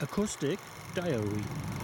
Acoustic 0.00 0.60
Diary. 0.94 1.77